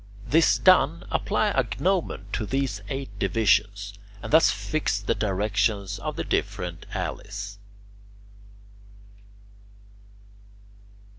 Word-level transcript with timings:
This 0.25 0.57
done, 0.57 1.05
apply 1.11 1.49
a 1.49 1.63
gnomon 1.79 2.25
to 2.33 2.47
these 2.47 2.81
eight 2.89 3.11
divisions 3.19 3.93
and 4.23 4.33
thus 4.33 4.49
fix 4.49 4.99
the 4.99 5.13
directions 5.13 5.99
of 5.99 6.15
the 6.15 6.23
different 6.23 6.87
alleys. 6.95 7.59